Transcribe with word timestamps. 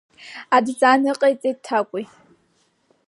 Адҵа 0.55 0.91
ныҟаиҵеит 1.01 1.57
Ҭакәи. 1.63 2.05